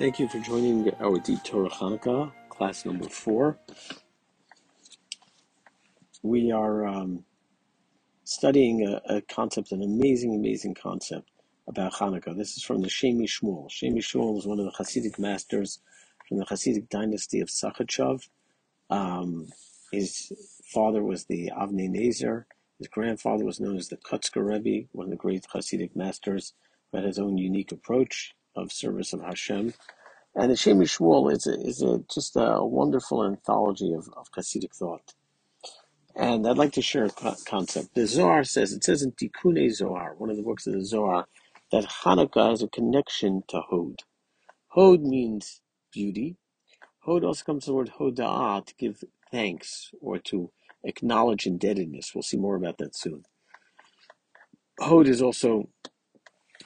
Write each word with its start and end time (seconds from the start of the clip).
Thank 0.00 0.18
you 0.18 0.28
for 0.28 0.38
joining 0.38 0.90
our 0.98 1.18
Deep 1.18 1.44
Torah 1.44 1.68
Hanukkah 1.68 2.32
class 2.48 2.86
number 2.86 3.06
four. 3.06 3.58
We 6.22 6.50
are 6.50 6.86
um, 6.86 7.22
studying 8.24 8.86
a, 8.86 9.16
a, 9.16 9.20
concept, 9.20 9.72
an 9.72 9.82
amazing, 9.82 10.34
amazing 10.34 10.72
concept 10.72 11.28
about 11.68 11.92
Hanukkah. 11.92 12.34
This 12.34 12.56
is 12.56 12.62
from 12.62 12.80
the 12.80 12.88
Shem 12.88 13.18
Mishmuel. 13.18 13.70
Shem 13.70 13.92
Mishmuel 13.92 14.38
is 14.38 14.46
one 14.46 14.58
of 14.58 14.64
the 14.64 14.72
Hasidic 14.82 15.18
masters 15.18 15.80
from 16.26 16.38
the 16.38 16.46
Hasidic 16.46 16.88
dynasty 16.88 17.40
of 17.40 17.48
Sachachev. 17.48 18.26
Um, 18.88 19.48
his 19.92 20.32
father 20.64 21.02
was 21.02 21.26
the 21.26 21.52
Avnei 21.54 21.90
Nezer. 21.90 22.46
His 22.78 22.88
grandfather 22.88 23.44
was 23.44 23.60
known 23.60 23.76
as 23.76 23.88
the 23.88 23.98
Kotzker 23.98 24.42
Rebbe, 24.42 24.88
one 24.92 25.08
of 25.08 25.10
the 25.10 25.16
great 25.16 25.44
Hasidic 25.54 25.94
masters 25.94 26.54
who 26.90 26.96
had 26.96 27.06
his 27.06 27.18
own 27.18 27.36
unique 27.36 27.70
approach 27.70 28.34
of 28.60 28.72
service 28.72 29.12
of 29.12 29.22
Hashem. 29.22 29.74
And 30.34 30.50
the 30.50 30.56
Shem 30.56 30.78
Mishmuel 30.78 31.32
is, 31.32 31.46
a, 31.46 31.54
is 31.60 31.82
a, 31.82 32.04
just 32.12 32.36
a 32.36 32.64
wonderful 32.64 33.24
anthology 33.24 33.92
of, 33.92 34.08
of 34.16 34.30
Hasidic 34.32 34.74
thought. 34.74 35.14
And 36.14 36.46
I'd 36.46 36.58
like 36.58 36.72
to 36.72 36.82
share 36.82 37.06
a 37.06 37.34
concept. 37.46 37.94
The 37.94 38.06
Zohar 38.06 38.44
says, 38.44 38.72
it 38.72 38.84
says 38.84 39.02
in 39.02 39.12
Tikkunei 39.12 39.72
Zohar, 39.72 40.14
one 40.14 40.30
of 40.30 40.36
the 40.36 40.42
books 40.42 40.66
of 40.66 40.74
the 40.74 40.84
Zohar, 40.84 41.26
that 41.72 41.84
Hanukkah 42.04 42.50
has 42.50 42.62
a 42.62 42.68
connection 42.68 43.42
to 43.48 43.60
Hod. 43.60 44.02
Hod 44.68 45.02
means 45.02 45.62
beauty. 45.92 46.36
Hod 47.00 47.24
also 47.24 47.44
comes 47.44 47.64
from 47.64 47.72
the 47.72 47.76
word 47.76 47.92
Hoda'ah, 47.98 48.66
to 48.66 48.74
give 48.76 49.02
thanks 49.30 49.90
or 50.00 50.18
to 50.18 50.50
acknowledge 50.84 51.46
indebtedness. 51.46 52.14
We'll 52.14 52.22
see 52.22 52.36
more 52.36 52.56
about 52.56 52.78
that 52.78 52.96
soon. 52.96 53.24
Hod 54.78 55.08
is 55.08 55.22
also 55.22 55.68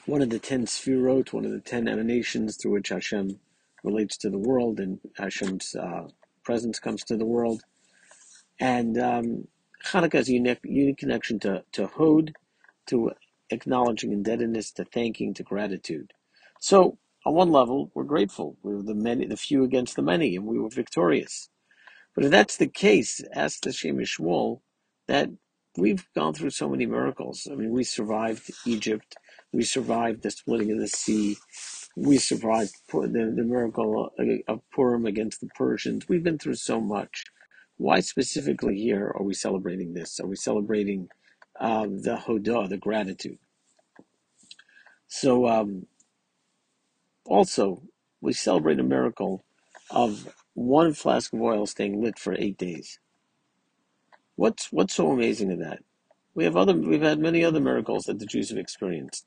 one 0.05 0.21
of 0.21 0.29
the 0.29 0.39
ten 0.39 0.65
sfirot, 0.65 1.33
one 1.33 1.45
of 1.45 1.51
the 1.51 1.59
ten 1.61 1.87
emanations 1.87 2.57
through 2.57 2.73
which 2.73 2.89
Hashem 2.89 3.39
relates 3.83 4.17
to 4.17 4.29
the 4.29 4.37
world 4.37 4.79
and 4.79 4.99
Hashem's 5.17 5.75
uh, 5.75 6.09
presence 6.43 6.79
comes 6.79 7.03
to 7.05 7.17
the 7.17 7.25
world. 7.25 7.61
And 8.59 8.97
um, 8.97 9.47
Hanukkah 9.85 10.13
has 10.13 10.29
a 10.29 10.33
unique, 10.33 10.59
unique 10.63 10.97
connection 10.97 11.39
to, 11.41 11.63
to 11.73 11.87
Hod, 11.87 12.33
to 12.87 13.11
acknowledging 13.49 14.11
indebtedness, 14.11 14.71
to 14.73 14.85
thanking, 14.85 15.33
to 15.35 15.43
gratitude. 15.43 16.13
So, 16.59 16.97
on 17.25 17.33
one 17.33 17.51
level, 17.51 17.91
we're 17.95 18.03
grateful. 18.03 18.57
We 18.63 18.75
were 18.75 18.83
the 18.83 18.95
many, 18.95 19.25
the 19.25 19.37
few 19.37 19.63
against 19.63 19.95
the 19.95 20.03
many, 20.03 20.35
and 20.35 20.45
we 20.45 20.59
were 20.59 20.69
victorious. 20.69 21.49
But 22.15 22.25
if 22.25 22.31
that's 22.31 22.57
the 22.57 22.67
case, 22.67 23.23
ask 23.33 23.61
the 23.61 23.73
Shem 23.73 23.97
Mishmuel 23.97 24.61
that 25.07 25.29
we've 25.77 26.05
gone 26.13 26.33
through 26.33 26.51
so 26.51 26.69
many 26.69 26.85
miracles. 26.85 27.47
I 27.51 27.55
mean, 27.55 27.71
we 27.71 27.83
survived 27.83 28.51
Egypt, 28.65 29.15
we 29.51 29.63
survived 29.63 30.23
the 30.23 30.31
splitting 30.31 30.71
of 30.71 30.79
the 30.79 30.87
sea, 30.87 31.37
we 31.95 32.17
survived 32.17 32.75
the, 32.91 33.33
the 33.35 33.43
miracle 33.43 34.11
of 34.47 34.61
Purim 34.71 35.05
against 35.05 35.41
the 35.41 35.47
Persians. 35.47 36.07
We've 36.09 36.23
been 36.23 36.37
through 36.39 36.55
so 36.55 36.81
much. 36.81 37.23
Why 37.77 37.99
specifically 37.99 38.77
here 38.77 39.11
are 39.15 39.23
we 39.23 39.33
celebrating 39.33 39.93
this? 39.93 40.19
Are 40.19 40.27
we 40.27 40.35
celebrating 40.35 41.09
um, 41.59 42.01
the 42.01 42.17
Hodah, 42.17 42.69
the 42.69 42.77
gratitude? 42.77 43.37
So, 45.07 45.47
um, 45.47 45.87
also, 47.25 47.83
we 48.21 48.33
celebrate 48.33 48.79
a 48.79 48.83
miracle 48.83 49.43
of 49.89 50.33
one 50.53 50.93
flask 50.93 51.33
of 51.33 51.41
oil 51.41 51.65
staying 51.65 52.01
lit 52.01 52.19
for 52.19 52.35
eight 52.37 52.57
days. 52.57 52.99
What's 54.35 54.71
what's 54.71 54.95
so 54.95 55.11
amazing 55.11 55.51
in 55.51 55.59
that? 55.59 55.79
We 56.33 56.43
have 56.43 56.57
other 56.57 56.73
we've 56.73 57.01
had 57.01 57.19
many 57.19 57.43
other 57.43 57.59
miracles 57.61 58.05
that 58.05 58.19
the 58.19 58.25
Jews 58.25 58.49
have 58.49 58.57
experienced. 58.57 59.25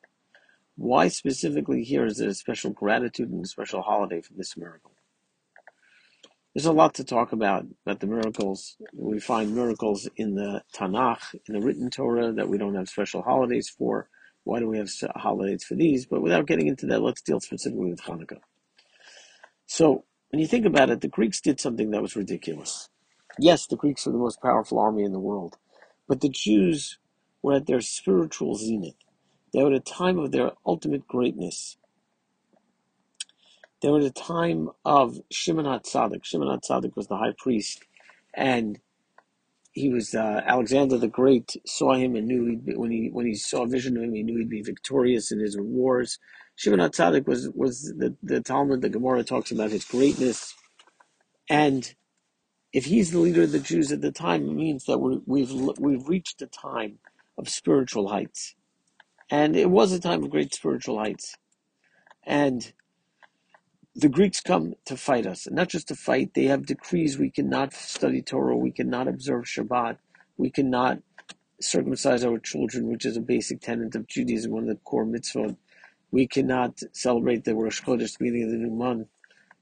Why 0.76 1.08
specifically 1.08 1.82
here 1.84 2.06
is 2.06 2.18
there 2.18 2.28
a 2.28 2.34
special 2.34 2.70
gratitude 2.70 3.30
and 3.30 3.44
a 3.44 3.48
special 3.48 3.82
holiday 3.82 4.20
for 4.20 4.34
this 4.34 4.56
miracle? 4.56 4.92
There's 6.54 6.66
a 6.66 6.72
lot 6.72 6.94
to 6.94 7.04
talk 7.04 7.32
about 7.32 7.66
about 7.86 8.00
the 8.00 8.06
miracles. 8.06 8.76
We 8.92 9.20
find 9.20 9.54
miracles 9.54 10.08
in 10.16 10.34
the 10.34 10.62
Tanakh, 10.74 11.34
in 11.46 11.54
the 11.54 11.60
written 11.60 11.90
Torah, 11.90 12.32
that 12.32 12.48
we 12.48 12.58
don't 12.58 12.74
have 12.74 12.88
special 12.88 13.22
holidays 13.22 13.68
for. 13.68 14.08
Why 14.44 14.60
do 14.60 14.68
we 14.68 14.78
have 14.78 14.90
holidays 15.16 15.64
for 15.64 15.74
these? 15.74 16.06
But 16.06 16.22
without 16.22 16.46
getting 16.46 16.66
into 16.66 16.86
that, 16.86 17.02
let's 17.02 17.22
deal 17.22 17.40
specifically 17.40 17.90
with 17.90 18.02
Hanukkah. 18.02 18.40
So, 19.66 20.04
when 20.30 20.40
you 20.40 20.46
think 20.46 20.66
about 20.66 20.90
it, 20.90 21.00
the 21.00 21.08
Greeks 21.08 21.40
did 21.40 21.60
something 21.60 21.90
that 21.90 22.02
was 22.02 22.16
ridiculous. 22.16 22.88
Yes, 23.38 23.66
the 23.66 23.76
Greeks 23.76 24.06
were 24.06 24.12
the 24.12 24.18
most 24.18 24.42
powerful 24.42 24.78
army 24.80 25.04
in 25.04 25.12
the 25.12 25.20
world, 25.20 25.58
but 26.08 26.22
the 26.22 26.30
Jews 26.30 26.98
were 27.42 27.54
at 27.56 27.66
their 27.66 27.82
spiritual 27.82 28.56
zenith. 28.56 28.96
They 29.54 29.62
were 29.62 29.70
at 29.72 29.76
a 29.76 29.80
time 29.80 30.18
of 30.18 30.32
their 30.32 30.52
ultimate 30.66 31.08
greatness. 31.08 31.76
They 33.82 33.90
were 33.90 33.98
at 34.00 34.04
a 34.06 34.10
time 34.12 34.70
of 34.84 35.20
Shimon 35.30 35.66
HaTzadik. 35.66 36.24
Shimon 36.24 36.48
HaTzadik 36.48 36.96
was 36.96 37.08
the 37.08 37.18
high 37.18 37.34
priest, 37.38 37.84
and 38.34 38.80
he 39.72 39.90
was 39.90 40.14
uh, 40.14 40.42
Alexander 40.46 40.98
the 40.98 41.08
Great 41.08 41.56
saw 41.66 41.94
him 41.94 42.16
and 42.16 42.28
knew 42.28 42.46
he'd 42.46 42.66
be, 42.66 42.76
when 42.76 42.90
he 42.92 43.10
when 43.12 43.26
he 43.26 43.34
saw 43.34 43.64
a 43.64 43.68
vision 43.68 43.96
of 43.96 44.04
him, 44.04 44.14
he 44.14 44.22
knew 44.24 44.38
he'd 44.38 44.50
be 44.50 44.62
victorious 44.62 45.32
in 45.32 45.40
his 45.40 45.56
wars. 45.58 46.18
Shimon 46.56 46.80
HaTzadik 46.80 47.26
was 47.26 47.50
was 47.54 47.94
the, 47.98 48.16
the 48.22 48.40
Talmud, 48.42 48.82
the 48.82 48.90
Gemara 48.90 49.24
talks 49.24 49.52
about 49.52 49.70
his 49.72 49.84
greatness, 49.84 50.54
and 51.50 51.94
if 52.72 52.84
he's 52.86 53.10
the 53.10 53.18
leader 53.18 53.42
of 53.42 53.52
the 53.52 53.58
Jews 53.58 53.92
at 53.92 54.00
the 54.00 54.12
time, 54.12 54.48
it 54.48 54.54
means 54.54 54.84
that 54.84 54.98
we 54.98 55.20
we've 55.26 55.52
we've 55.78 56.08
reached 56.08 56.42
a 56.42 56.46
time 56.46 56.98
of 57.36 57.48
spiritual 57.48 58.08
heights. 58.08 58.54
And 59.30 59.56
it 59.56 59.70
was 59.70 59.92
a 59.92 60.00
time 60.00 60.24
of 60.24 60.30
great 60.30 60.54
spiritual 60.54 60.98
heights. 60.98 61.36
And 62.24 62.72
the 63.94 64.08
Greeks 64.08 64.40
come 64.40 64.74
to 64.86 64.96
fight 64.96 65.26
us. 65.26 65.46
And 65.46 65.56
not 65.56 65.68
just 65.68 65.88
to 65.88 65.94
fight, 65.94 66.34
they 66.34 66.44
have 66.44 66.66
decrees 66.66 67.18
we 67.18 67.30
cannot 67.30 67.74
study 67.74 68.22
Torah, 68.22 68.56
we 68.56 68.70
cannot 68.70 69.08
observe 69.08 69.44
Shabbat, 69.44 69.98
we 70.36 70.50
cannot 70.50 71.00
circumcise 71.60 72.24
our 72.24 72.38
children, 72.38 72.88
which 72.88 73.04
is 73.04 73.16
a 73.16 73.20
basic 73.20 73.60
tenet 73.60 73.94
of 73.96 74.06
Judaism, 74.06 74.52
one 74.52 74.64
of 74.64 74.68
the 74.68 74.76
core 74.76 75.04
mitzvot. 75.04 75.56
We 76.10 76.26
cannot 76.26 76.80
celebrate 76.92 77.44
the 77.44 77.54
Rosh 77.54 77.82
Chodesh, 77.82 78.16
the 78.16 78.24
beginning 78.24 78.44
of 78.44 78.50
the 78.50 78.56
new 78.58 78.70
month. 78.70 79.08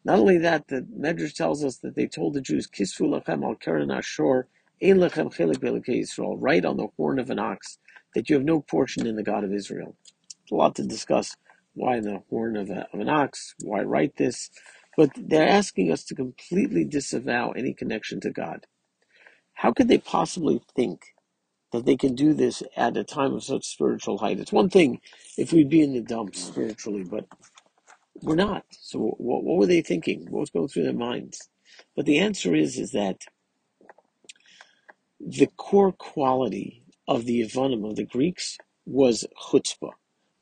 Not 0.06 0.20
only 0.20 0.38
that, 0.38 0.68
the 0.68 0.82
Medrash 0.82 1.34
tells 1.34 1.64
us 1.64 1.78
that 1.78 1.96
they 1.96 2.06
told 2.06 2.34
the 2.34 2.40
Jews, 2.40 2.68
Kisfu 2.68 3.08
lachem 3.08 3.42
al 3.44 3.56
keren 3.56 3.88
ashor, 3.88 4.44
ein 4.80 4.98
lechem 4.98 5.34
chelik 5.34 5.58
Yisrael, 5.84 6.36
right 6.38 6.64
on 6.64 6.76
the 6.76 6.86
horn 6.96 7.18
of 7.18 7.28
an 7.28 7.40
ox 7.40 7.78
that 8.14 8.30
you 8.30 8.36
have 8.36 8.44
no 8.44 8.60
portion 8.60 9.04
in 9.04 9.16
the 9.16 9.24
God 9.24 9.42
of 9.42 9.52
Israel. 9.52 9.96
A 10.52 10.54
lot 10.54 10.76
to 10.76 10.84
discuss 10.84 11.36
why 11.74 11.98
the 11.98 12.22
horn 12.30 12.56
of, 12.56 12.70
a, 12.70 12.86
of 12.92 13.00
an 13.00 13.08
ox, 13.08 13.56
why 13.64 13.80
write 13.82 14.16
this, 14.16 14.48
but 14.96 15.10
they're 15.16 15.48
asking 15.48 15.90
us 15.90 16.04
to 16.04 16.14
completely 16.14 16.84
disavow 16.84 17.50
any 17.50 17.74
connection 17.74 18.20
to 18.20 18.30
God. 18.30 18.68
How 19.54 19.72
could 19.72 19.88
they 19.88 19.98
possibly 19.98 20.62
think 20.76 21.02
that 21.72 21.84
they 21.84 21.96
can 21.96 22.14
do 22.14 22.32
this 22.32 22.62
at 22.76 22.96
a 22.96 23.04
time 23.04 23.34
of 23.34 23.44
such 23.44 23.66
spiritual 23.66 24.18
height? 24.18 24.38
It's 24.38 24.52
one 24.52 24.70
thing 24.70 25.00
if 25.36 25.52
we'd 25.52 25.68
be 25.68 25.82
in 25.82 25.94
the 25.94 26.00
dumps 26.00 26.44
spiritually, 26.44 27.04
but 27.04 27.26
we're 28.22 28.34
not. 28.34 28.64
So 28.70 28.98
what, 28.98 29.44
what 29.44 29.58
were 29.58 29.66
they 29.66 29.82
thinking? 29.82 30.26
What 30.30 30.40
was 30.40 30.50
going 30.50 30.68
through 30.68 30.84
their 30.84 30.92
minds? 30.92 31.48
But 31.94 32.06
the 32.06 32.18
answer 32.18 32.54
is, 32.54 32.78
is 32.78 32.92
that 32.92 33.22
the 35.20 35.48
core 35.56 35.92
quality 35.92 36.82
of 37.08 37.24
the 37.24 37.42
Yevonim, 37.42 37.88
of 37.88 37.96
the 37.96 38.04
Greeks, 38.04 38.58
was 38.84 39.26
chutzpah, 39.50 39.92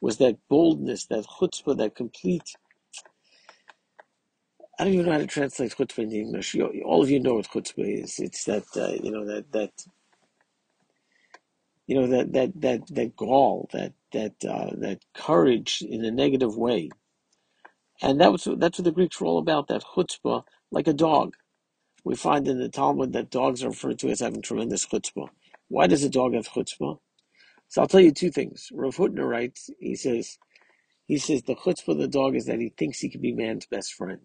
was 0.00 0.18
that 0.18 0.36
boldness, 0.48 1.06
that 1.06 1.24
chutzpah, 1.24 1.76
that 1.78 1.94
complete. 1.94 2.54
I 4.78 4.84
don't 4.84 4.94
even 4.94 5.06
know 5.06 5.12
how 5.12 5.18
to 5.18 5.26
translate 5.26 5.72
chutzpah 5.72 6.04
into 6.04 6.16
English. 6.16 6.56
All 6.84 7.02
of 7.02 7.10
you 7.10 7.20
know 7.20 7.34
what 7.34 7.48
chutzpah 7.48 8.02
is. 8.02 8.18
It's 8.18 8.44
that 8.44 8.64
uh, 8.76 8.92
you 9.02 9.10
know 9.10 9.24
that 9.26 9.52
that 9.52 9.72
you 11.86 11.94
know 11.94 12.06
that 12.08 12.32
that 12.32 12.60
that 12.60 12.86
that 12.88 13.16
gall, 13.16 13.68
that 13.72 13.92
that 14.12 14.34
uh, 14.44 14.70
that 14.78 15.04
courage 15.14 15.82
in 15.88 16.04
a 16.04 16.10
negative 16.10 16.56
way, 16.56 16.90
and 18.02 18.20
that 18.20 18.32
was 18.32 18.48
that's 18.56 18.78
what 18.78 18.84
the 18.84 18.92
Greeks 18.92 19.20
were 19.20 19.26
all 19.26 19.38
about. 19.38 19.68
That 19.68 19.84
chutzpah, 19.96 20.44
like 20.70 20.88
a 20.88 20.92
dog. 20.92 21.36
We 22.04 22.14
find 22.14 22.46
in 22.46 22.58
the 22.58 22.68
Talmud 22.68 23.12
that 23.14 23.30
dogs 23.30 23.64
are 23.64 23.70
referred 23.70 23.98
to 24.00 24.10
as 24.10 24.20
having 24.20 24.42
tremendous 24.42 24.86
chutzpah. 24.86 25.28
Why 25.68 25.86
does 25.86 26.04
a 26.04 26.10
dog 26.10 26.34
have 26.34 26.48
chutzpah? 26.48 26.98
So 27.68 27.80
I'll 27.80 27.88
tell 27.88 28.00
you 28.00 28.12
two 28.12 28.30
things. 28.30 28.68
Rav 28.72 28.96
Hutner 28.96 29.28
writes, 29.28 29.70
he 29.80 29.94
says, 29.94 30.38
he 31.06 31.18
says 31.18 31.42
the 31.42 31.56
chutzpah 31.56 31.88
of 31.88 31.98
the 31.98 32.08
dog 32.08 32.36
is 32.36 32.46
that 32.46 32.60
he 32.60 32.68
thinks 32.68 33.00
he 33.00 33.08
can 33.08 33.22
be 33.22 33.32
man's 33.32 33.66
best 33.66 33.94
friend. 33.94 34.20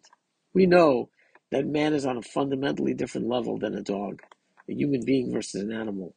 We 0.54 0.66
know 0.66 1.10
that 1.52 1.66
man 1.66 1.94
is 1.94 2.06
on 2.06 2.18
a 2.18 2.22
fundamentally 2.22 2.94
different 2.94 3.28
level 3.28 3.58
than 3.58 3.76
a 3.76 3.82
dog, 3.82 4.22
a 4.70 4.74
human 4.74 5.06
being 5.06 5.32
versus 5.32 5.62
an 5.62 5.72
animal. 5.72 6.16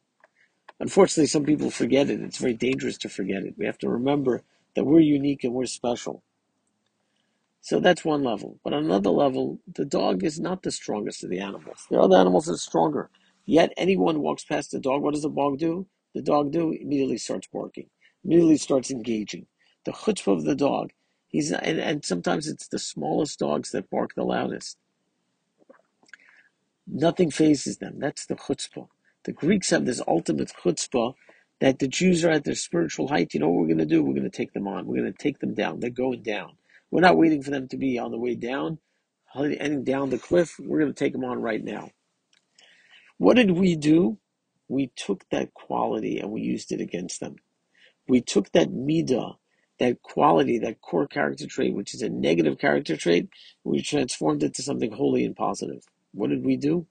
Unfortunately, 0.79 1.27
some 1.27 1.45
people 1.45 1.69
forget 1.69 2.09
it. 2.09 2.21
It's 2.21 2.37
very 2.37 2.53
dangerous 2.53 2.97
to 2.99 3.09
forget 3.09 3.43
it. 3.43 3.55
We 3.57 3.65
have 3.65 3.77
to 3.79 3.89
remember 3.89 4.43
that 4.75 4.83
we're 4.83 4.99
unique 4.99 5.43
and 5.43 5.53
we're 5.53 5.65
special. 5.65 6.23
So 7.63 7.79
that's 7.79 8.05
one 8.05 8.23
level. 8.23 8.59
But 8.63 8.73
on 8.73 8.85
another 8.85 9.09
level, 9.09 9.59
the 9.73 9.85
dog 9.85 10.23
is 10.23 10.39
not 10.39 10.61
the 10.61 10.71
strongest 10.71 11.23
of 11.23 11.31
the 11.31 11.39
animals. 11.39 11.87
There 11.89 11.97
are 11.97 12.03
other 12.03 12.17
animals 12.17 12.45
that 12.45 12.53
are 12.53 12.57
stronger. 12.57 13.09
Yet 13.45 13.73
anyone 13.75 14.19
walks 14.21 14.43
past 14.43 14.71
the 14.71 14.79
dog, 14.79 15.01
what 15.01 15.15
does 15.15 15.23
the 15.23 15.29
dog 15.29 15.57
do? 15.57 15.87
The 16.13 16.21
dog 16.21 16.51
do 16.51 16.71
immediately 16.71 17.17
starts 17.17 17.47
barking, 17.47 17.89
immediately 18.23 18.57
starts 18.57 18.91
engaging. 18.91 19.47
The 19.85 19.91
chutzpah 19.91 20.37
of 20.37 20.43
the 20.43 20.55
dog 20.55 20.91
He's 21.33 21.51
and, 21.51 21.79
and 21.79 22.05
sometimes 22.05 22.47
it's 22.47 22.67
the 22.67 22.77
smallest 22.77 23.39
dogs 23.39 23.71
that 23.71 23.89
bark 23.89 24.13
the 24.13 24.23
loudest. 24.23 24.77
Nothing 26.85 27.31
phases 27.31 27.77
them. 27.77 27.97
That's 27.97 28.27
the 28.27 28.35
chutzpah. 28.35 28.87
The 29.23 29.31
Greeks 29.31 29.71
have 29.71 29.85
this 29.85 30.01
ultimate 30.07 30.51
chutzpah 30.63 31.15
that 31.59 31.79
the 31.79 31.87
Jews 31.87 32.23
are 32.23 32.29
at 32.29 32.43
their 32.43 32.53
spiritual 32.53 33.07
height. 33.07 33.33
You 33.33 33.39
know 33.39 33.49
what 33.49 33.61
we're 33.61 33.73
going 33.73 33.79
to 33.79 33.85
do? 33.85 34.03
We're 34.03 34.13
going 34.13 34.29
to 34.29 34.37
take 34.37 34.53
them 34.53 34.67
on. 34.67 34.85
We're 34.85 35.01
going 35.01 35.11
to 35.11 35.17
take 35.17 35.39
them 35.39 35.55
down. 35.55 35.79
They're 35.79 35.89
going 35.89 36.21
down. 36.21 36.51
We're 36.93 37.01
not 37.01 37.17
waiting 37.17 37.41
for 37.41 37.49
them 37.49 37.67
to 37.69 37.77
be 37.77 37.97
on 37.97 38.11
the 38.11 38.19
way 38.19 38.35
down, 38.35 38.77
heading 39.33 39.83
down 39.83 40.11
the 40.11 40.19
cliff. 40.19 40.57
We're 40.59 40.79
going 40.79 40.93
to 40.93 40.99
take 40.99 41.13
them 41.13 41.23
on 41.23 41.41
right 41.41 41.63
now. 41.63 41.89
What 43.17 43.35
did 43.35 43.49
we 43.49 43.75
do? 43.75 44.19
We 44.67 44.91
took 44.95 45.25
that 45.31 45.55
quality 45.55 46.19
and 46.19 46.29
we 46.29 46.41
used 46.41 46.71
it 46.71 46.81
against 46.81 47.19
them. 47.19 47.37
We 48.07 48.21
took 48.21 48.51
that 48.51 48.69
midah, 48.69 49.37
that 49.79 50.03
quality, 50.03 50.59
that 50.59 50.81
core 50.81 51.07
character 51.07 51.47
trait, 51.47 51.73
which 51.73 51.95
is 51.95 52.03
a 52.03 52.09
negative 52.09 52.59
character 52.59 52.95
trait, 52.95 53.27
we 53.63 53.81
transformed 53.81 54.43
it 54.43 54.53
to 54.53 54.61
something 54.61 54.91
holy 54.91 55.25
and 55.25 55.35
positive. 55.35 55.81
What 56.11 56.29
did 56.29 56.45
we 56.45 56.57
do? 56.57 56.85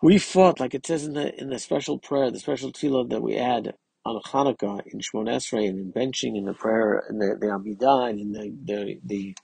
We 0.00 0.18
fought, 0.18 0.60
like 0.60 0.72
it 0.72 0.86
says 0.86 1.04
in 1.04 1.14
the 1.14 1.34
in 1.34 1.50
the 1.50 1.58
special 1.58 1.98
prayer, 1.98 2.30
the 2.30 2.38
special 2.38 2.70
tefillah 2.70 3.10
that 3.10 3.22
we 3.22 3.36
add 3.36 3.74
on 4.06 4.22
Hanukkah 4.22 4.82
in 4.86 5.00
Shmon 5.00 5.28
Esrei 5.28 5.68
and 5.68 5.80
in 5.80 5.92
benching 5.92 6.38
and 6.38 6.48
the 6.48 6.54
prayer 6.54 7.04
in 7.10 7.18
the, 7.18 7.36
the 7.40 7.48
Amidah 7.48 8.10
and 8.10 8.20
in 8.20 8.32
the, 8.32 8.54
the 8.64 9.00
the 9.04 9.36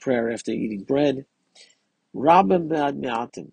prayer 0.00 0.30
after 0.32 0.52
eating 0.52 0.84
bread. 0.84 1.26
Rabim 2.14 2.68
B'yad 2.68 2.96
Me'atim. 2.96 3.52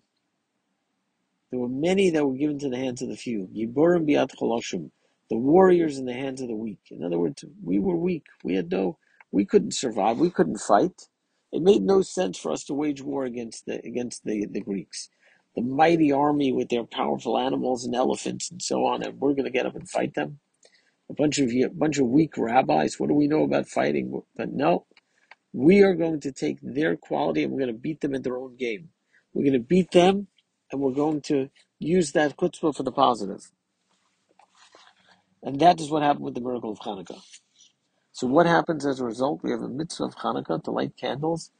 There 1.50 1.60
were 1.60 1.68
many 1.68 2.10
that 2.10 2.26
were 2.26 2.34
given 2.36 2.58
to 2.60 2.70
the 2.70 2.76
hands 2.78 3.02
of 3.02 3.08
the 3.10 3.16
few. 3.16 3.48
Yiborim 3.56 4.08
B'yad 4.08 4.36
Choloshim. 4.36 4.90
The 5.30 5.38
warriors 5.38 5.98
in 5.98 6.06
the 6.06 6.14
hands 6.14 6.42
of 6.42 6.48
the 6.48 6.56
weak. 6.56 6.80
In 6.90 7.04
other 7.04 7.18
words, 7.18 7.44
we 7.64 7.78
were 7.80 7.96
weak. 7.96 8.26
We 8.44 8.56
had 8.56 8.70
no, 8.70 8.98
we 9.32 9.46
couldn't 9.46 9.74
survive. 9.74 10.18
We 10.18 10.30
couldn't 10.30 10.58
fight. 10.58 11.08
It 11.52 11.62
made 11.62 11.82
no 11.82 12.02
sense 12.02 12.38
for 12.38 12.52
us 12.52 12.64
to 12.66 12.74
wage 12.74 13.02
war 13.02 13.24
against 13.24 13.66
the 13.66 13.76
against 13.86 14.24
the, 14.24 14.46
the 14.46 14.60
Greeks. 14.60 15.10
The 15.56 15.62
mighty 15.62 16.12
army 16.12 16.52
with 16.52 16.68
their 16.70 16.84
powerful 16.84 17.38
animals 17.38 17.84
and 17.86 17.94
elephants 17.94 18.50
and 18.50 18.62
so 18.62 18.86
on, 18.86 19.02
and 19.02 19.20
we're 19.20 19.32
going 19.34 19.46
to 19.46 19.50
get 19.50 19.66
up 19.66 19.76
and 19.76 19.88
fight 19.90 20.14
them. 20.14 20.40
A 21.08 21.14
bunch 21.14 21.38
of 21.38 21.50
a 21.50 21.68
bunch 21.68 21.98
of 21.98 22.08
weak 22.08 22.36
rabbis. 22.36 22.98
What 22.98 23.08
do 23.08 23.14
we 23.14 23.28
know 23.28 23.44
about 23.44 23.68
fighting? 23.68 24.22
But 24.36 24.52
no, 24.52 24.86
we 25.52 25.82
are 25.82 25.94
going 25.94 26.20
to 26.20 26.32
take 26.32 26.58
their 26.62 26.96
quality 26.96 27.44
and 27.44 27.52
we're 27.52 27.60
going 27.60 27.74
to 27.74 27.80
beat 27.80 28.00
them 28.00 28.14
at 28.14 28.24
their 28.24 28.36
own 28.36 28.56
game. 28.56 28.90
We're 29.32 29.44
going 29.44 29.52
to 29.52 29.60
beat 29.60 29.90
them, 29.92 30.28
and 30.72 30.80
we're 30.80 30.92
going 30.92 31.20
to 31.22 31.50
use 31.78 32.12
that 32.12 32.36
chutzpah 32.36 32.74
for 32.74 32.82
the 32.82 32.92
positive. 32.92 33.52
And 35.42 35.60
that 35.60 35.80
is 35.80 35.90
what 35.90 36.02
happened 36.02 36.24
with 36.24 36.34
the 36.34 36.40
miracle 36.40 36.72
of 36.72 36.78
Hanukkah. 36.80 37.20
So 38.12 38.26
what 38.26 38.46
happens 38.46 38.86
as 38.86 38.98
a 38.98 39.04
result? 39.04 39.42
We 39.42 39.50
have 39.50 39.60
a 39.62 39.68
mitzvah 39.68 40.04
of 40.04 40.16
Hanukkah 40.16 40.64
to 40.64 40.70
light 40.70 40.96
candles, 40.96 41.50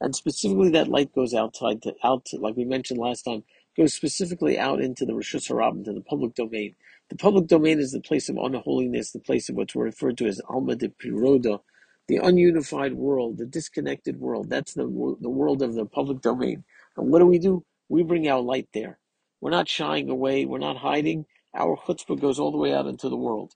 and 0.00 0.14
specifically 0.14 0.70
that 0.70 0.88
light 0.88 1.12
goes 1.12 1.34
outside 1.34 1.82
to 1.82 1.94
out, 2.04 2.28
like 2.38 2.56
we 2.56 2.64
mentioned 2.64 3.00
last 3.00 3.22
time, 3.22 3.42
goes 3.76 3.94
specifically 3.94 4.58
out 4.58 4.80
into 4.80 5.04
the 5.04 5.12
Rishus 5.12 5.50
Harab, 5.50 5.76
into 5.76 5.92
the 5.92 6.00
public 6.00 6.34
domain. 6.34 6.74
The 7.10 7.16
public 7.16 7.46
domain 7.46 7.78
is 7.80 7.92
the 7.92 8.00
place 8.00 8.28
of 8.28 8.36
unholiness, 8.36 9.12
the 9.12 9.20
place 9.20 9.48
of 9.48 9.56
what's 9.56 9.74
referred 9.76 10.18
to 10.18 10.26
as 10.26 10.40
Alma 10.48 10.76
de 10.76 10.88
Piroda, 10.88 11.60
the 12.08 12.18
ununified 12.18 12.94
world, 12.94 13.38
the 13.38 13.46
disconnected 13.46 14.20
world. 14.20 14.50
That's 14.50 14.74
the 14.74 14.84
the 15.20 15.30
world 15.30 15.62
of 15.62 15.74
the 15.74 15.86
public 15.86 16.20
domain. 16.20 16.64
And 16.96 17.10
what 17.10 17.18
do 17.20 17.26
we 17.26 17.38
do? 17.38 17.64
We 17.88 18.02
bring 18.02 18.28
our 18.28 18.40
light 18.40 18.68
there. 18.72 18.98
We're 19.40 19.50
not 19.50 19.68
shying 19.68 20.08
away. 20.08 20.46
We're 20.46 20.58
not 20.58 20.78
hiding. 20.78 21.26
Our 21.54 21.76
chutzpah 21.76 22.20
goes 22.20 22.38
all 22.38 22.50
the 22.50 22.58
way 22.58 22.72
out 22.72 22.86
into 22.86 23.08
the 23.08 23.16
world. 23.16 23.52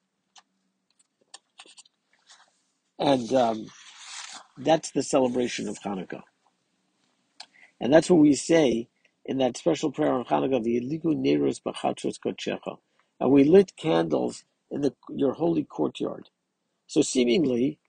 And 2.99 3.33
um, 3.33 3.67
that's 4.59 4.91
the 4.91 5.03
celebration 5.03 5.69
of 5.69 5.79
Hanukkah. 5.81 6.23
And 7.81 7.93
that's 7.93 8.11
what 8.11 8.21
we 8.21 8.35
say 8.35 8.89
in 9.29 9.39
that 9.41 9.59
special 9.59 9.93
prayer 9.93 10.13
on 10.15 10.27
Hanukkah, 10.27 10.65
the 10.65 10.81
Yidliku 10.81 11.17
Neros 11.17 11.63
B'Chatros 11.63 12.19
Kodshecha. 12.21 12.79
And 13.21 13.33
we 13.33 13.45
lit 13.45 13.77
candles 13.77 14.45
in 14.73 14.83
the, 14.83 14.95
your 15.11 15.35
holy 15.35 15.65
courtyard. 15.65 16.31
So 16.89 17.03
seemingly, 17.03 17.81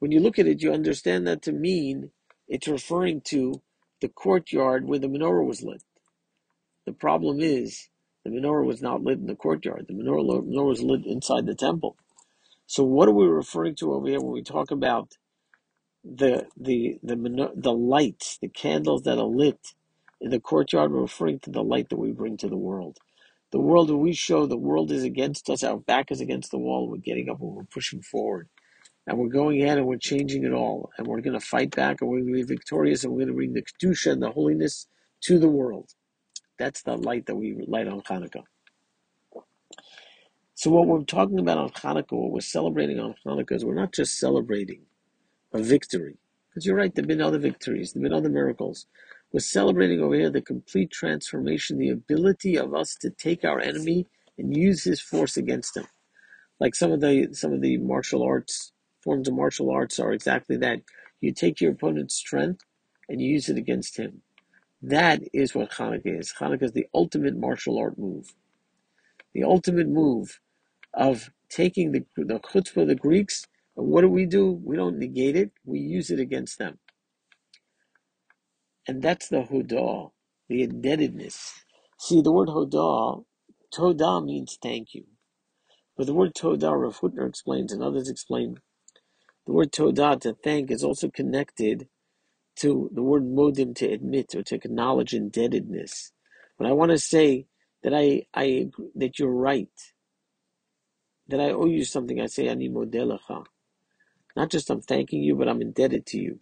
when 0.00 0.12
you 0.12 0.20
look 0.20 0.38
at 0.38 0.48
it, 0.48 0.62
you 0.62 0.72
understand 0.72 1.26
that 1.26 1.42
to 1.44 1.52
mean 1.52 2.12
it's 2.48 2.68
referring 2.68 3.22
to 3.22 3.62
the 4.02 4.08
courtyard 4.08 4.86
where 4.86 5.00
the 5.00 5.08
menorah 5.08 5.46
was 5.46 5.62
lit. 5.62 5.82
The 6.86 6.92
problem 6.94 7.40
is 7.40 7.88
the 8.24 8.30
menorah 8.30 8.66
was 8.66 8.82
not 8.82 9.02
lit 9.02 9.18
in 9.18 9.26
the 9.26 9.36
courtyard. 9.36 9.86
The 9.88 9.94
menorah, 9.94 10.42
menorah 10.46 10.68
was 10.68 10.82
lit 10.82 11.06
inside 11.06 11.46
the 11.46 11.56
temple. 11.56 11.96
So 12.66 12.84
what 12.84 13.08
are 13.08 13.14
we 13.14 13.26
referring 13.26 13.76
to 13.76 13.94
over 13.94 14.08
here 14.08 14.20
when 14.20 14.32
we 14.32 14.42
talk 14.42 14.70
about 14.72 15.14
the 16.04 16.46
the 16.56 16.98
the 17.02 17.52
the 17.56 17.72
lights, 17.72 18.38
the 18.40 18.48
candles 18.48 19.02
that 19.04 19.18
are 19.18 19.24
lit 19.26 19.58
in 20.20 20.30
the 20.30 20.40
courtyard, 20.40 20.92
we're 20.92 21.02
referring 21.02 21.40
to 21.40 21.50
the 21.50 21.62
light 21.62 21.88
that 21.90 21.98
we 21.98 22.12
bring 22.12 22.36
to 22.38 22.48
the 22.48 22.56
world. 22.56 22.98
The 23.50 23.60
world 23.60 23.88
that 23.88 23.96
we 23.96 24.12
show 24.12 24.46
the 24.46 24.56
world 24.56 24.90
is 24.92 25.04
against 25.04 25.48
us, 25.48 25.62
our 25.62 25.78
back 25.78 26.10
is 26.10 26.20
against 26.20 26.50
the 26.50 26.58
wall, 26.58 26.88
we're 26.88 26.98
getting 26.98 27.30
up 27.30 27.40
and 27.40 27.56
we're 27.56 27.64
pushing 27.64 28.02
forward. 28.02 28.48
And 29.06 29.18
we're 29.18 29.28
going 29.28 29.62
ahead 29.62 29.78
and 29.78 29.86
we're 29.86 29.96
changing 29.96 30.44
it 30.44 30.52
all. 30.52 30.90
And 30.98 31.06
we're 31.06 31.22
going 31.22 31.38
to 31.38 31.44
fight 31.44 31.74
back 31.74 32.02
and 32.02 32.10
we're 32.10 32.20
going 32.20 32.34
to 32.34 32.40
be 32.40 32.42
victorious 32.42 33.04
and 33.04 33.12
we're 33.12 33.20
going 33.20 33.28
to 33.28 33.34
bring 33.34 33.54
the 33.54 33.62
Kedusha 33.62 34.12
and 34.12 34.22
the 34.22 34.30
holiness 34.30 34.86
to 35.22 35.38
the 35.38 35.48
world. 35.48 35.90
That's 36.58 36.82
the 36.82 36.96
light 36.96 37.24
that 37.26 37.36
we 37.36 37.56
light 37.66 37.88
on 37.88 38.02
Hanukkah. 38.02 38.44
So 40.54 40.70
what 40.70 40.86
we're 40.86 41.04
talking 41.04 41.38
about 41.38 41.56
on 41.56 41.70
Hanukkah, 41.70 42.12
what 42.12 42.32
we're 42.32 42.40
celebrating 42.40 43.00
on 43.00 43.14
Hanukkah 43.24 43.52
is 43.52 43.64
we're 43.64 43.74
not 43.74 43.94
just 43.94 44.18
celebrating 44.18 44.82
a 45.54 45.62
victory. 45.62 46.18
Because 46.50 46.66
you're 46.66 46.76
right, 46.76 46.94
there 46.94 47.02
have 47.02 47.08
been 47.08 47.22
other 47.22 47.38
victories, 47.38 47.92
there 47.92 48.02
have 48.02 48.10
been 48.10 48.18
other 48.18 48.28
miracles. 48.28 48.86
We're 49.32 49.40
celebrating 49.40 50.00
over 50.00 50.14
here 50.14 50.30
the 50.30 50.42
complete 50.42 50.90
transformation, 50.90 51.78
the 51.78 51.90
ability 51.90 52.56
of 52.56 52.74
us 52.74 52.96
to 53.02 53.10
take 53.10 53.44
our 53.44 53.60
enemy 53.60 54.06
and 54.38 54.56
use 54.56 54.84
his 54.84 55.00
force 55.00 55.36
against 55.36 55.76
him. 55.76 55.86
Like 56.60 56.74
some 56.74 56.92
of 56.92 57.00
the 57.00 57.30
some 57.32 57.52
of 57.52 57.62
the 57.62 57.78
martial 57.78 58.22
arts 58.22 58.72
forms 59.02 59.28
of 59.28 59.34
martial 59.34 59.70
arts 59.70 60.00
are 60.00 60.12
exactly 60.12 60.56
that. 60.58 60.80
You 61.20 61.32
take 61.32 61.60
your 61.60 61.72
opponent's 61.72 62.14
strength 62.16 62.62
and 63.08 63.20
you 63.20 63.30
use 63.30 63.48
it 63.48 63.58
against 63.58 63.98
him. 63.98 64.22
That 64.82 65.22
is 65.34 65.54
what 65.54 65.72
Hanukkah 65.72 66.18
is. 66.20 66.34
Hanukkah 66.40 66.64
is 66.64 66.72
the 66.72 66.86
ultimate 66.94 67.36
martial 67.36 67.78
art 67.78 67.98
move. 67.98 68.34
The 69.34 69.44
ultimate 69.44 69.88
move 69.88 70.40
of 70.94 71.30
taking 71.50 71.92
the, 71.92 72.04
the 72.16 72.40
chutzpah 72.40 72.82
of 72.82 72.88
the 72.88 72.94
Greeks, 72.96 73.46
and 73.76 73.88
what 73.88 74.02
do 74.02 74.08
we 74.08 74.26
do? 74.26 74.60
We 74.64 74.76
don't 74.76 74.98
negate 74.98 75.36
it, 75.36 75.52
we 75.64 75.80
use 75.80 76.10
it 76.10 76.20
against 76.20 76.58
them. 76.58 76.78
And 78.88 79.02
that's 79.02 79.28
the 79.28 79.44
hodah, 79.44 80.12
the 80.48 80.64
indebtedness. 80.64 81.64
See, 82.00 82.22
the 82.22 82.32
word 82.32 82.50
hodah, 82.50 83.24
todah 83.74 84.24
means 84.26 84.58
thank 84.62 84.94
you. 84.94 85.04
But 85.96 86.06
the 86.06 86.14
word 86.14 86.34
todah, 86.34 86.80
Rav 86.80 87.00
Hutner 87.00 87.28
explains, 87.28 87.72
and 87.72 87.82
others 87.82 88.08
explain, 88.10 88.58
the 89.46 89.52
word 89.52 89.72
todah, 89.72 90.20
to 90.22 90.34
thank, 90.44 90.70
is 90.70 90.84
also 90.84 91.10
connected 91.10 91.88
to 92.56 92.90
the 92.94 93.02
word 93.02 93.24
modim, 93.24 93.74
to 93.76 93.86
admit 93.92 94.34
or 94.34 94.42
to 94.44 94.56
acknowledge 94.56 95.14
indebtedness. 95.14 96.12
But 96.58 96.68
I 96.68 96.72
want 96.72 96.92
to 96.92 96.98
say 96.98 97.46
that 97.82 97.94
I, 97.94 98.26
I 98.34 98.68
that 98.96 99.18
you're 99.18 99.30
right 99.32 99.68
that 101.28 101.40
I 101.40 101.50
owe 101.52 101.66
you 101.66 101.84
something, 101.84 102.20
I 102.20 102.26
say 102.26 102.48
ani 102.48 102.70
modelacha. 102.70 103.46
Not 104.36 104.50
just 104.50 104.70
I'm 104.70 104.82
thanking 104.82 105.22
you, 105.22 105.36
but 105.36 105.48
I'm 105.48 105.62
indebted 105.62 106.06
to 106.08 106.18
you. 106.20 106.40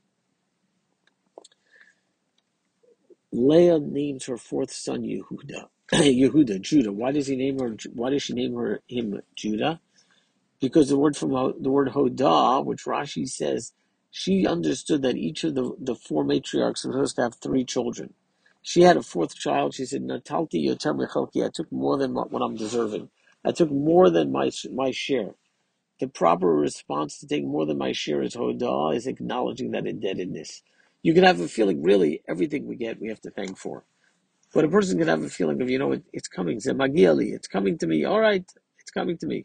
Leah 3.36 3.80
names 3.80 4.26
her 4.26 4.38
fourth 4.38 4.72
son 4.72 5.02
Yehuda. 5.04 5.68
Yehuda, 5.92 6.60
Judah. 6.62 6.92
Why 6.92 7.12
does 7.12 7.28
he 7.28 7.36
name 7.36 7.60
her? 7.60 7.76
Why 7.94 8.10
does 8.10 8.24
she 8.24 8.34
name 8.34 8.56
her 8.56 8.82
him 8.88 9.20
Judah? 9.36 9.80
Because 10.60 10.88
the 10.88 10.98
word 10.98 11.16
from 11.16 11.30
the 11.32 11.70
word 11.70 11.90
Hodah, 11.90 12.64
which 12.64 12.84
Rashi 12.84 13.28
says, 13.28 13.72
she 14.10 14.46
understood 14.46 15.02
that 15.02 15.16
each 15.16 15.44
of 15.44 15.54
the, 15.54 15.76
the 15.80 15.94
four 15.94 16.24
matriarchs 16.24 16.84
was 16.86 16.94
supposed 16.94 17.16
to 17.16 17.22
have 17.22 17.34
three 17.36 17.64
children. 17.64 18.14
She 18.62 18.82
had 18.82 18.96
a 18.96 19.02
fourth 19.02 19.36
child. 19.36 19.74
She 19.74 19.86
said, 19.86 20.02
Natalti 20.02 20.66
yoter 20.66 20.96
mechelki. 20.96 21.44
I 21.46 21.50
took 21.54 21.70
more 21.72 21.98
than 21.98 22.14
what 22.14 22.42
I'm 22.42 22.56
deserving. 22.56 23.10
I 23.44 23.52
took 23.52 23.70
more 23.70 24.10
than 24.10 24.32
my 24.32 24.50
my 24.72 24.90
share. 24.92 25.34
The 26.00 26.08
proper 26.08 26.48
response 26.48 27.20
to 27.20 27.28
taking 27.28 27.50
more 27.50 27.66
than 27.66 27.78
my 27.78 27.92
share 27.92 28.22
is 28.22 28.34
hodah, 28.36 28.96
is 28.96 29.06
acknowledging 29.06 29.72
that 29.72 29.86
indebtedness. 29.86 30.62
You 31.06 31.14
can 31.14 31.24
have 31.24 31.40
a 31.40 31.46
feeling, 31.46 31.82
really, 31.84 32.22
everything 32.28 32.66
we 32.66 32.76
get, 32.76 33.00
we 33.00 33.08
have 33.10 33.20
to 33.20 33.30
thank 33.30 33.56
for. 33.56 33.84
But 34.52 34.64
a 34.64 34.68
person 34.68 34.98
can 34.98 35.06
have 35.08 35.22
a 35.22 35.28
feeling 35.28 35.62
of, 35.62 35.70
you 35.70 35.78
know, 35.78 35.92
it, 35.92 36.02
it's 36.12 36.28
coming. 36.28 36.58
Zemagiali, 36.58 37.32
it's 37.32 37.46
coming 37.46 37.78
to 37.78 37.86
me. 37.86 38.04
All 38.04 38.20
right, 38.20 38.44
it's 38.80 38.90
coming 38.90 39.16
to 39.18 39.26
me. 39.26 39.44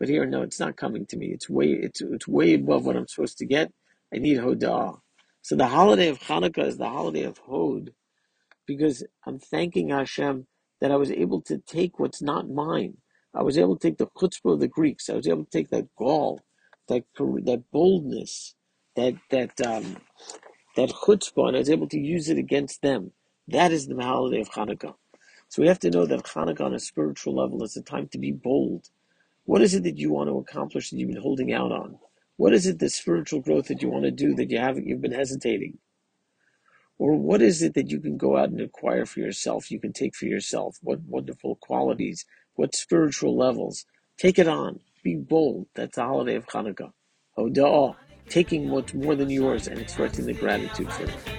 But 0.00 0.08
here, 0.08 0.26
no, 0.26 0.42
it's 0.42 0.58
not 0.58 0.76
coming 0.76 1.06
to 1.06 1.16
me. 1.16 1.26
It's 1.28 1.48
way, 1.48 1.68
it's, 1.68 2.00
it's 2.00 2.26
way 2.26 2.54
above 2.54 2.84
what 2.84 2.96
I'm 2.96 3.06
supposed 3.06 3.38
to 3.38 3.46
get. 3.46 3.72
I 4.12 4.18
need 4.18 4.38
hodah. 4.38 4.98
So 5.42 5.54
the 5.54 5.68
holiday 5.68 6.08
of 6.08 6.18
Hanukkah 6.18 6.66
is 6.66 6.78
the 6.78 6.88
holiday 6.88 7.22
of 7.22 7.38
Hod, 7.38 7.92
because 8.66 9.04
I'm 9.26 9.38
thanking 9.38 9.90
Hashem 9.90 10.48
that 10.80 10.90
I 10.90 10.96
was 10.96 11.12
able 11.12 11.42
to 11.42 11.58
take 11.58 12.00
what's 12.00 12.22
not 12.22 12.50
mine 12.50 12.96
I 13.34 13.42
was 13.42 13.56
able 13.56 13.76
to 13.76 13.88
take 13.88 13.98
the 13.98 14.08
chutzpah 14.08 14.54
of 14.54 14.60
the 14.60 14.68
Greeks. 14.68 15.08
I 15.08 15.14
was 15.14 15.26
able 15.26 15.44
to 15.44 15.50
take 15.50 15.70
that 15.70 15.88
gall, 15.96 16.40
that 16.88 17.04
that 17.18 17.64
boldness, 17.72 18.54
that 18.96 19.14
that 19.30 19.60
um, 19.66 19.96
that 20.76 20.90
chutzpah, 20.90 21.48
and 21.48 21.56
I 21.56 21.60
was 21.60 21.70
able 21.70 21.88
to 21.88 21.98
use 21.98 22.28
it 22.28 22.38
against 22.38 22.82
them. 22.82 23.12
That 23.48 23.72
is 23.72 23.86
the 23.86 24.00
holiday 24.02 24.40
of 24.40 24.50
Hanukkah. 24.50 24.94
So 25.48 25.60
we 25.60 25.68
have 25.68 25.80
to 25.80 25.90
know 25.90 26.06
that 26.06 26.24
Hanukkah 26.24 26.64
on 26.64 26.74
a 26.74 26.80
spiritual 26.80 27.34
level 27.34 27.62
is 27.62 27.76
a 27.76 27.82
time 27.82 28.08
to 28.08 28.18
be 28.18 28.32
bold. 28.32 28.88
What 29.44 29.60
is 29.60 29.74
it 29.74 29.82
that 29.82 29.98
you 29.98 30.12
want 30.12 30.30
to 30.30 30.38
accomplish 30.38 30.90
that 30.90 30.96
you've 30.96 31.10
been 31.10 31.20
holding 31.20 31.52
out 31.52 31.72
on? 31.72 31.98
What 32.36 32.54
is 32.54 32.66
it 32.66 32.78
the 32.78 32.88
spiritual 32.88 33.40
growth 33.40 33.68
that 33.68 33.82
you 33.82 33.90
want 33.90 34.04
to 34.04 34.10
do 34.10 34.34
that 34.34 34.50
you 34.50 34.58
haven't 34.58 34.86
you've 34.86 35.02
been 35.02 35.12
hesitating? 35.12 35.78
Or 36.98 37.16
what 37.16 37.42
is 37.42 37.62
it 37.62 37.74
that 37.74 37.90
you 37.90 38.00
can 38.00 38.16
go 38.16 38.36
out 38.36 38.50
and 38.50 38.60
acquire 38.60 39.04
for 39.04 39.20
yourself, 39.20 39.70
you 39.70 39.80
can 39.80 39.92
take 39.92 40.14
for 40.14 40.26
yourself? 40.26 40.78
What 40.82 41.00
wonderful 41.00 41.56
qualities, 41.56 42.24
what 42.54 42.74
spiritual 42.74 43.36
levels. 43.36 43.84
Take 44.18 44.38
it 44.38 44.48
on. 44.48 44.80
Be 45.02 45.16
bold. 45.16 45.66
That's 45.74 45.96
the 45.96 46.04
holiday 46.04 46.36
of 46.36 46.46
Hanukkah. 46.46 46.92
Hoda'ah, 47.36 47.96
taking 48.28 48.70
what's 48.70 48.94
more 48.94 49.14
than 49.14 49.30
yours 49.30 49.66
and 49.68 49.78
expressing 49.78 50.26
the 50.26 50.34
gratitude 50.34 50.92
for 50.92 51.04
it. 51.04 51.31